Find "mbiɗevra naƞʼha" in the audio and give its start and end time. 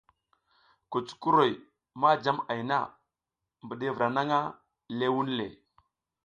3.63-4.39